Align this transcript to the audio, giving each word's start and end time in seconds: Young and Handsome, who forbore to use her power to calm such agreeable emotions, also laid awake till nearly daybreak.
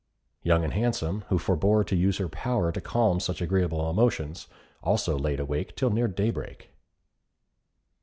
Young 0.41 0.63
and 0.63 0.73
Handsome, 0.73 1.25
who 1.29 1.37
forbore 1.37 1.83
to 1.85 1.95
use 1.95 2.17
her 2.17 2.27
power 2.27 2.71
to 2.71 2.81
calm 2.81 3.19
such 3.19 3.39
agreeable 3.39 3.87
emotions, 3.87 4.47
also 4.81 5.15
laid 5.15 5.39
awake 5.39 5.75
till 5.75 5.91
nearly 5.91 6.13
daybreak. 6.15 6.71